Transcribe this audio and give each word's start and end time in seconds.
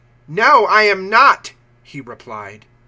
"No, 0.27 0.65
I 0.65 0.81
am 0.81 1.09
not," 1.11 1.53
he 1.83 2.01
replied. 2.01 2.65